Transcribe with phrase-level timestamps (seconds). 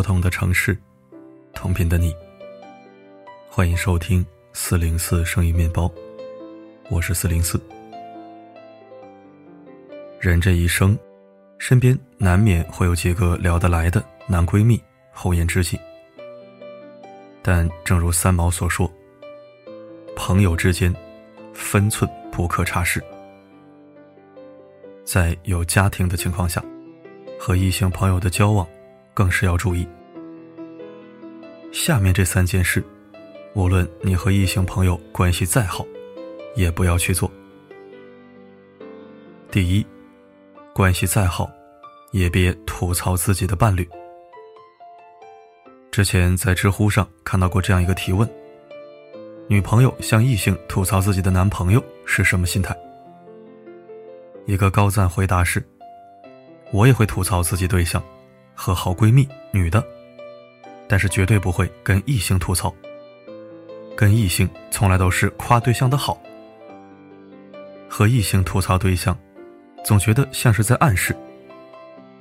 [0.00, 0.74] 不同的城市，
[1.52, 2.16] 同频的你。
[3.50, 4.24] 欢迎收听
[4.54, 5.92] 四零四声音面包，
[6.88, 7.60] 我是四零四。
[10.18, 10.98] 人这一生，
[11.58, 14.82] 身边难免会有几个聊得来的男闺蜜、
[15.12, 15.78] 红颜知己。
[17.42, 18.90] 但正如三毛所说
[20.16, 20.90] ：“朋友之间，
[21.52, 23.04] 分寸不可差失。”
[25.04, 26.64] 在有家庭的情况下，
[27.38, 28.66] 和异性朋友的交往。
[29.14, 29.86] 更是要注意。
[31.72, 32.82] 下面这三件事，
[33.54, 35.86] 无论你和异性朋友关系再好，
[36.56, 37.30] 也不要去做。
[39.50, 39.86] 第一，
[40.74, 41.50] 关系再好，
[42.12, 43.88] 也别吐槽自己的伴侣。
[45.90, 48.28] 之前在知乎上看到过这样一个提问：
[49.48, 52.76] 女朋友向异性吐槽自己的男朋友是什么心态？
[54.46, 55.62] 一个高赞回答是：
[56.72, 58.02] 我也会吐槽自己对象。
[58.60, 59.82] 和好闺蜜女的，
[60.86, 62.70] 但是绝对不会跟异性吐槽。
[63.96, 66.20] 跟异性从来都是夸对象的好，
[67.88, 69.18] 和异性吐槽对象，
[69.82, 71.16] 总觉得像是在暗示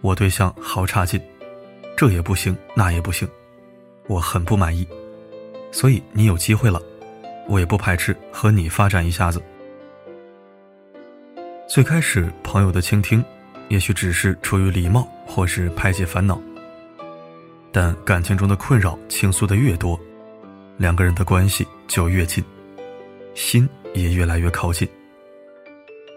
[0.00, 1.20] 我对象好差劲，
[1.94, 3.28] 这也不行那也不行，
[4.06, 4.88] 我很不满意。
[5.70, 6.80] 所以你有机会了，
[7.46, 9.42] 我也不排斥和你发展一下子。
[11.68, 13.22] 最开始朋友的倾听。
[13.72, 16.38] 也许只是出于礼貌，或是排解烦恼。
[17.72, 19.98] 但感情中的困扰倾诉的越多，
[20.76, 22.44] 两个人的关系就越近，
[23.34, 24.86] 心也越来越靠近，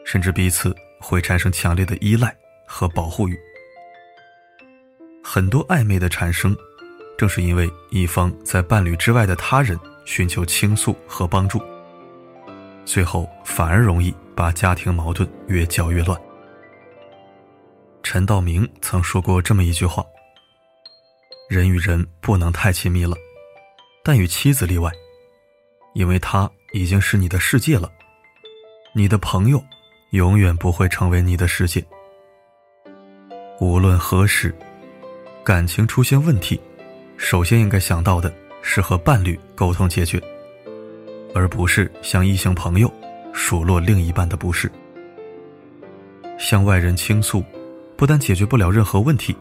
[0.03, 2.36] 甚至彼此会产生强烈的依赖
[2.67, 3.39] 和保护欲。
[5.23, 6.53] 很多暧昧的产生，
[7.17, 11.61] 正是因为一方在伴侣之外的他人寻求倾诉和帮助，
[12.83, 16.20] 最后反而容易把家庭矛盾越搅越乱。
[18.15, 20.02] 陈道明曾说过这么一句话
[21.52, 23.14] ：“人与人不能太亲密了，
[24.05, 24.89] 但与妻子例外，
[25.95, 27.92] 因为她已经是你的世界了。
[28.93, 29.61] 你的朋友
[30.11, 31.86] 永远不会成为你的世界。
[33.59, 34.55] 无论何时，
[35.43, 36.58] 感情出现问题，
[37.17, 40.23] 首先应该想到的是和伴侣沟通解决，
[41.33, 42.89] 而不是向异性朋友
[43.33, 44.71] 数落另一半的不是，
[46.39, 47.43] 向外人倾诉。”
[47.98, 49.36] 不但解决不了任何问题，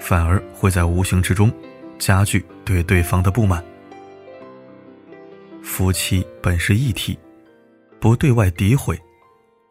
[0.00, 1.52] 反而会在无形之中
[1.98, 3.62] 加剧对对方的不满。
[5.62, 7.18] 夫妻本是一体，
[8.00, 8.98] 不对外诋毁，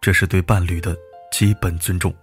[0.01, 0.95] 这是对伴侣的
[1.31, 2.13] 基本尊重。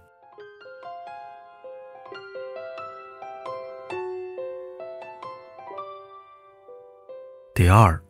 [7.53, 8.01] 第二，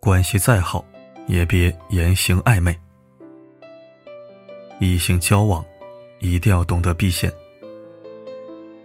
[0.00, 0.84] 关系再好，
[1.26, 2.78] 也别言行暧昧，
[4.78, 5.64] 异性交往。
[6.32, 7.32] 一定要懂得避嫌。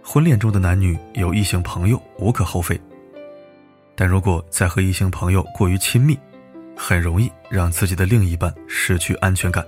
[0.02, 2.78] 婚恋中的男女有异性朋友无可厚非，
[3.94, 6.18] 但如果再和异性朋友过于亲密，
[6.76, 9.64] 很容易让自己的另一半失去安全感。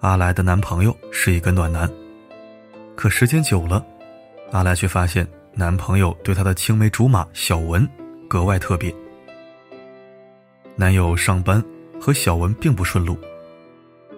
[0.00, 1.90] 阿来的男朋友是一个暖男，
[2.94, 3.84] 可时间久了，
[4.52, 7.88] 阿来却发现男朋友对她的青梅竹马小文
[8.28, 8.94] 格外特别。
[10.76, 11.62] 男友上班
[12.00, 13.18] 和小文并不顺路，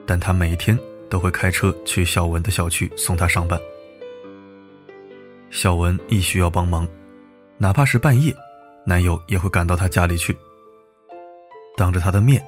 [0.07, 0.79] 但他每天。
[1.09, 3.61] 都会开车去小文的小区送她上班。
[5.51, 6.87] 小文一需要帮忙，
[7.59, 8.35] 哪怕是半夜，
[8.85, 10.37] 男友也会赶到她家里去。
[11.77, 12.45] 当着她的面，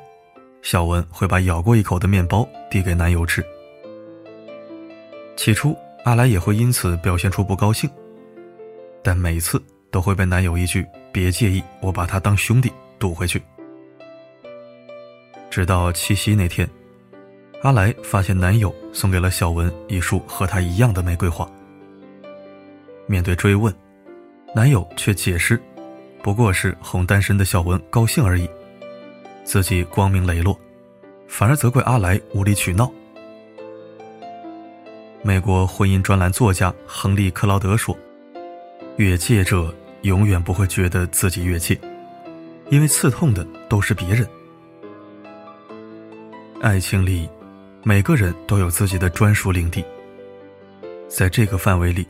[0.63, 3.45] 小文会把咬过一口的面包递给男友吃。
[5.37, 7.89] 起初，阿来也会因此表现出不高兴，
[9.03, 13.41] 但每次都会被男友一句“别介意，我把他当兄弟”堵回去。
[15.49, 16.69] 直到七夕那天。
[17.63, 21.49] 阿来发现男友送给了小文一束和她一样的玫瑰花。
[23.07, 23.75] 面对追问，
[24.55, 25.61] 男友却解释，
[26.23, 28.49] 不过是哄单身的小文高兴而已，
[29.43, 30.57] 自己光明磊落，
[31.27, 32.89] 反而责怪阿来无理取闹。
[35.23, 37.97] 美国婚姻专栏作家亨利·克劳德说
[38.99, 41.77] ：“越界者永远不会觉得自己越界，
[42.71, 44.25] 因为刺痛的都是别人。
[46.61, 47.29] 爱情里。”
[47.85, 49.85] 每个人都有自己的专属领地，
[51.09, 52.07] 在这个范围里，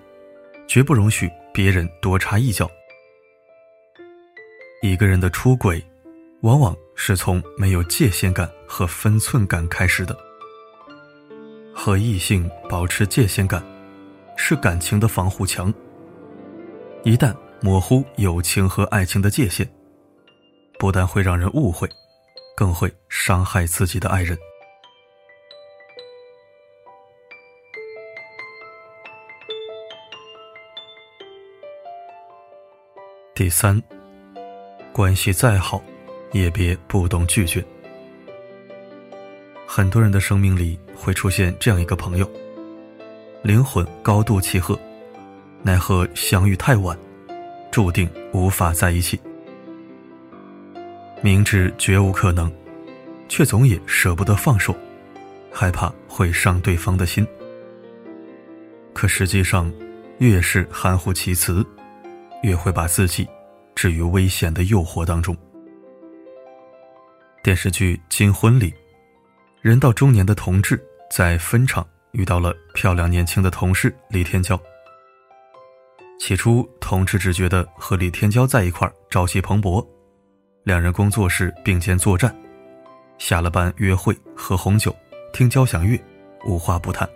[0.66, 2.68] 绝不容许别人多插一脚。
[4.82, 5.84] 一个人的出轨，
[6.40, 10.16] 往往是从没有界限感和分寸感开始的。
[11.74, 13.62] 和异性保持界限感，
[14.36, 15.72] 是感情的防护墙。
[17.04, 19.68] 一旦模糊友情和爱情的界限，
[20.78, 21.88] 不但会让人误会，
[22.56, 24.36] 更会伤害自己的爱人。
[33.38, 33.80] 第三，
[34.92, 35.80] 关系再好，
[36.32, 37.64] 也别不懂拒绝。
[39.64, 42.28] 很多人的生命里会出现这样一个朋友，
[43.42, 44.76] 灵魂高度契合，
[45.62, 46.98] 奈何相遇太晚，
[47.70, 49.20] 注定无法在一起。
[51.22, 52.52] 明知绝无可能，
[53.28, 54.74] 却总也舍不得放手，
[55.52, 57.24] 害怕会伤对方的心。
[58.92, 59.72] 可实际上，
[60.18, 61.64] 越是含糊其辞，
[62.42, 63.28] 越会把自己
[63.74, 65.36] 置于危险的诱惑当中。
[67.42, 68.74] 电视剧《金婚》里，
[69.60, 74.58] 人到中年的同志在分厂遇到了漂亮年轻的同事李天骄。
[76.18, 79.86] 起初，同志只觉得和李天骄在一块朝气蓬勃。
[80.64, 82.34] 两人工作时并肩作战，
[83.18, 84.94] 下了班约会喝红酒，
[85.32, 85.98] 听交响乐，
[86.44, 87.08] 无话不谈。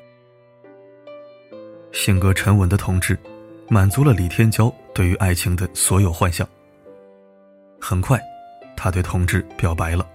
[1.90, 3.18] 性格沉稳的同志，
[3.68, 6.48] 满足了李天骄对于爱情的所有幻想。
[7.80, 8.20] 很快，
[8.76, 10.08] 他对同志表白了。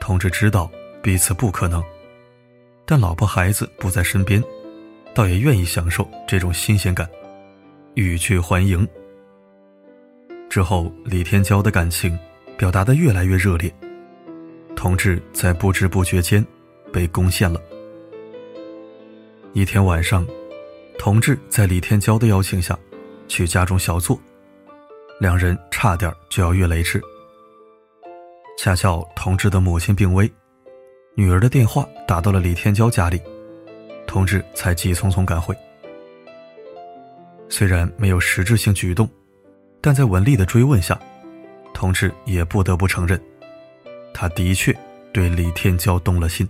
[0.00, 0.70] 同志知道
[1.02, 1.82] 彼此不可能，
[2.84, 4.42] 但老婆孩子不在身边，
[5.14, 7.08] 倒也愿意享受这种新鲜感，
[7.94, 8.86] 欲拒还迎。
[10.48, 12.18] 之后，李天骄的感情
[12.56, 13.72] 表达的越来越热烈，
[14.74, 16.44] 同志在不知不觉间
[16.92, 17.60] 被攻陷了。
[19.52, 20.26] 一天晚上，
[20.98, 22.78] 同志在李天骄的邀请下
[23.28, 24.18] 去家中小坐，
[25.20, 27.00] 两人差点就要越雷池。
[28.58, 30.30] 恰巧同志的母亲病危，
[31.14, 33.20] 女儿的电话打到了李天骄家里，
[34.06, 35.56] 同志才急匆匆赶回。
[37.48, 39.08] 虽然没有实质性举动。
[39.78, 40.98] 但在文丽的追问下，
[41.72, 43.22] 同志也不得不承认，
[44.12, 44.76] 他的确
[45.12, 46.48] 对李天骄动了心。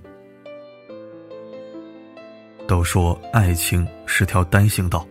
[2.67, 5.07] 都说爱情是条单行道，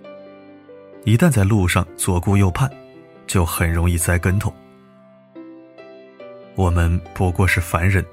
[1.06, 2.69] 一旦在路上左顾右盼，
[3.28, 4.54] 就很容易栽跟头。
[6.56, 8.04] 我们不过是凡人，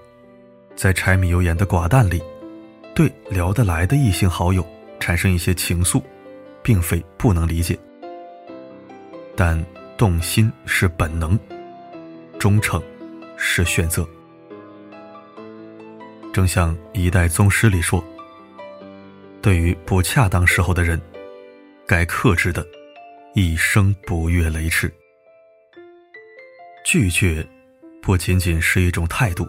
[0.77, 2.23] 在柴米油盐的寡淡里，
[2.95, 4.65] 对聊得来的异性好友
[5.01, 6.03] 产生一些情愫，
[6.63, 7.79] 并非不能理解，
[9.35, 9.63] 但。
[9.95, 11.39] 动心是本能，
[12.37, 12.83] 忠诚
[13.37, 14.05] 是选择。
[16.33, 18.03] 正像一代宗师里说
[19.41, 21.01] ：“对于不恰当时候的人，
[21.87, 22.67] 该克制的，
[23.35, 24.93] 一生不越雷池。
[26.85, 27.47] 拒绝，
[28.03, 29.49] 不仅仅是一种态度，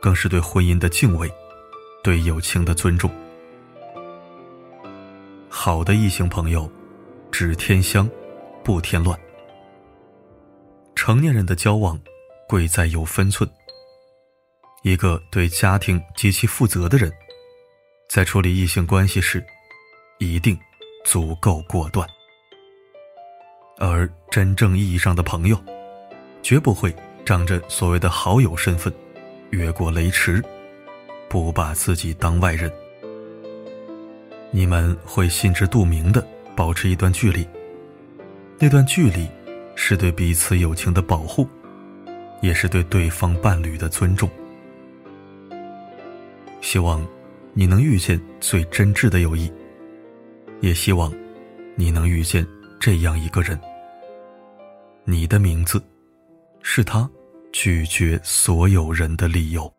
[0.00, 1.28] 更是对婚姻的敬畏，
[2.04, 3.10] 对友情的尊重。
[5.48, 6.70] 好的异性朋友，
[7.32, 8.08] 只添香，
[8.62, 9.18] 不添乱。”
[10.94, 12.00] 成年人的交往，
[12.48, 13.50] 贵在有分寸。
[14.84, 17.12] 一个对家庭极其负责的人，
[18.08, 19.44] 在处理异性关系时，
[20.18, 20.56] 一定
[21.04, 22.08] 足够果断。
[23.78, 25.58] 而真正意义上的朋友，
[26.42, 26.94] 绝不会
[27.24, 28.92] 仗着所谓的好友身份，
[29.50, 30.42] 越过雷池，
[31.28, 32.70] 不把自己当外人。
[34.50, 37.46] 你们会心知肚明的保持一段距离，
[38.58, 39.28] 那段距离。
[39.78, 41.46] 是对彼此友情的保护，
[42.40, 44.26] 也是对对方伴侣的尊重。
[46.62, 47.06] 希望
[47.52, 49.52] 你能遇见最真挚的友谊，
[50.62, 51.12] 也希望
[51.74, 52.44] 你能遇见
[52.80, 53.60] 这样一个人。
[55.08, 55.80] 你的名字，
[56.62, 57.08] 是他
[57.52, 59.72] 拒绝所有人的理由。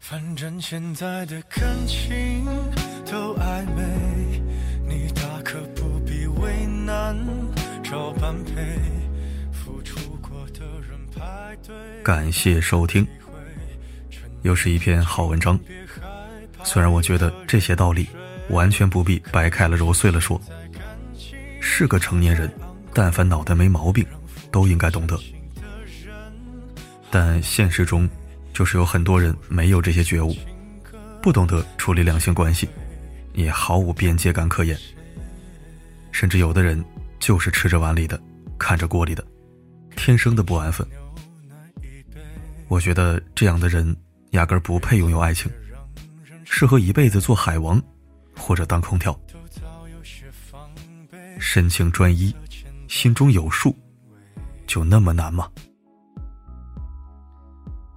[0.00, 2.44] 反正现在的感情
[3.08, 4.42] 都暧昧，
[4.88, 7.16] 你大可不必为难，
[7.88, 8.52] 找般配。
[9.52, 11.74] 付出过的人排队。
[12.02, 13.06] 感谢收听，
[14.42, 15.58] 又是一篇好文章。
[16.64, 18.08] 虽然我觉得这些道理
[18.50, 20.40] 完全不必掰开了揉碎了说，
[21.60, 22.52] 是个成年人，
[22.92, 24.04] 但凡脑袋没毛病，
[24.50, 25.16] 都应该懂得。
[27.10, 28.08] 但现实中。
[28.52, 30.34] 就是有很多人没有这些觉悟，
[31.20, 32.66] 不懂得处理两性关系，
[33.34, 34.74] 也毫无边界感可言。
[36.10, 36.82] 甚至有的人
[37.18, 38.20] 就是吃着碗里的，
[38.58, 39.26] 看着锅里的，
[39.96, 40.86] 天生的不安分。
[42.68, 43.96] 我觉得这样的人
[44.30, 45.50] 压根不配拥有爱情，
[46.44, 47.80] 适合一辈子做海王，
[48.36, 49.18] 或者当空调。
[51.38, 52.34] 深情专一，
[52.88, 53.76] 心中有数，
[54.66, 55.48] 就那么难吗？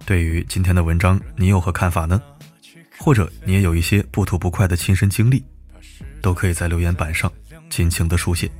[0.06, 2.22] 对于今天的文章，你有何看法呢？
[2.98, 5.44] 或者你也有一些不吐不快的亲身经历，
[6.20, 7.32] 都可以在留言板上
[7.70, 8.50] 尽情的书写。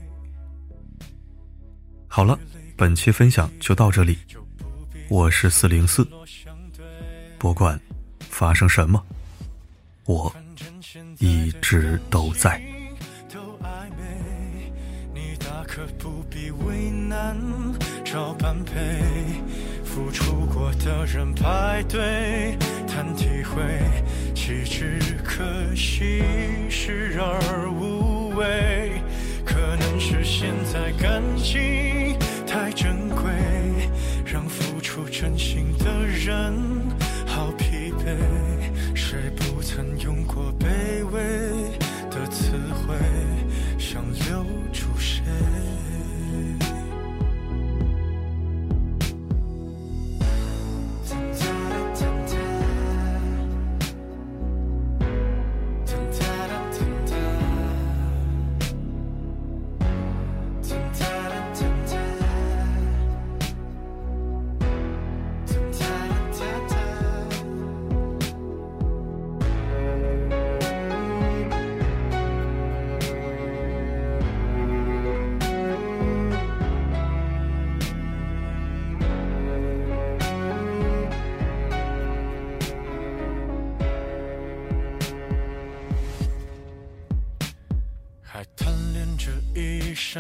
[2.13, 2.37] 好了，
[2.77, 4.19] 本期分享就到这里。
[5.09, 6.05] 我是四零四，
[7.39, 7.81] 不管
[8.19, 9.01] 发生什么，
[10.07, 10.35] 我
[11.21, 12.61] 一直都在。
[15.67, 17.39] 可不必为难
[18.05, 18.73] 找般配
[19.85, 23.63] 付出过的人排队谈体会，
[24.35, 25.45] 岂止可
[25.77, 26.25] 惜，
[26.69, 29.01] 视而无味。
[29.81, 32.15] 但是现在感情
[32.47, 33.33] 太珍贵，
[34.25, 36.55] 让付出真心的人
[37.27, 38.15] 好疲惫。
[38.95, 41.21] 谁不曾用过卑微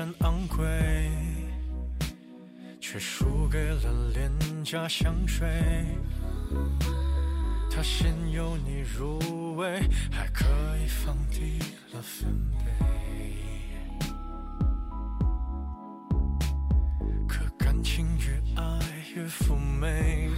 [0.01, 1.11] 身昂贵，
[2.81, 4.33] 却输给了廉
[4.65, 5.47] 价香水。
[7.71, 9.79] 它先由你入味，
[10.11, 10.47] 还可
[10.83, 11.59] 以放低
[11.93, 12.65] 了分贝。
[17.29, 18.81] 可感情越爱
[19.15, 20.31] 越妩媚，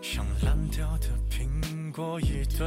[0.00, 2.66] 像烂掉的苹果一堆。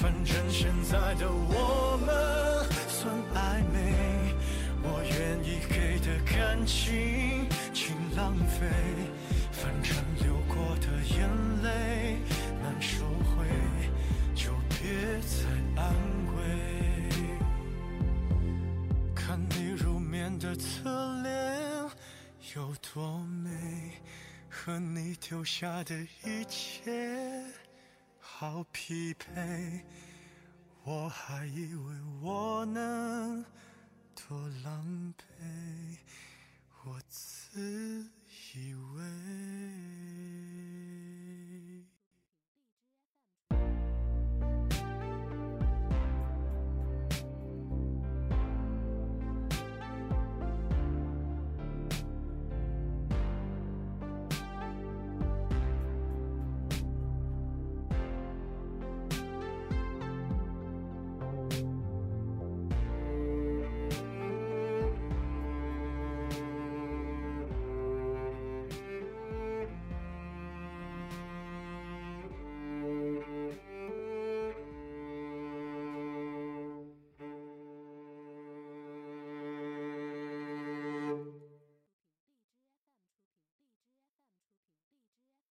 [0.00, 2.08] 反正现在的我们
[2.88, 4.34] 算暧昧，
[4.82, 8.66] 我愿意给的感情请浪费。
[9.52, 11.28] 反正流过的眼
[11.62, 12.16] 泪
[12.62, 13.44] 难收回，
[14.34, 15.44] 就别再
[15.82, 15.94] 安
[16.34, 16.38] 慰。
[19.14, 20.88] 看你入眠的侧
[21.22, 21.30] 脸
[22.56, 23.50] 有多美，
[24.48, 27.59] 和你丢下的一切。
[28.40, 29.84] 好匹配，
[30.84, 33.44] 我还以为我能
[34.14, 35.19] 多狼狈，